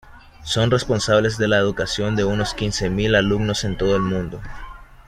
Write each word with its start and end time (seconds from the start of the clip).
Son 0.41 0.71
responsables 0.71 1.37
de 1.37 1.47
la 1.47 1.59
educación 1.59 2.15
de 2.15 2.23
unos 2.23 2.55
quince 2.55 2.89
mil 2.89 3.13
alumnos 3.13 3.63
en 3.65 3.77
todo 3.77 3.95
el 3.95 4.01
mundo. 4.01 4.41